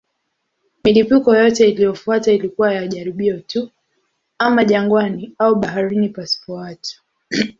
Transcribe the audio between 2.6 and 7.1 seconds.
ya jaribio tu, ama jangwani au baharini pasipo watu.